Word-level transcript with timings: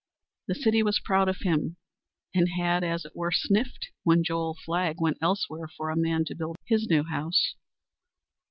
The 0.47 0.55
city 0.55 0.81
was 0.81 0.99
proud 0.99 1.29
of 1.29 1.41
him, 1.41 1.77
and 2.33 2.49
had, 2.59 2.83
as 2.83 3.05
it 3.05 3.11
were, 3.15 3.31
sniffed 3.31 3.89
when 4.01 4.23
Joel 4.23 4.57
Flagg 4.65 4.99
went 4.99 5.19
elsewhere 5.21 5.67
for 5.77 5.91
a 5.91 5.95
man 5.95 6.25
to 6.25 6.35
build 6.35 6.55
his 6.65 6.87
new 6.89 7.03
house. 7.03 7.53